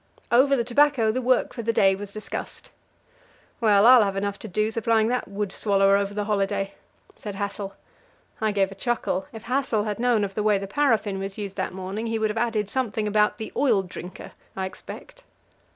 [0.31, 2.71] Over the tobacco the work for the day was discussed.
[3.59, 6.73] "Well, I'll have enough to do supplying that woodswallower over the holiday,"
[7.13, 7.75] said Hassel.
[8.41, 9.27] I gave a chuckle.
[9.31, 12.31] If Hassel had known of the way the paraffin was used that morning, he would
[12.31, 15.23] have added something about the "oil drinker," I expect.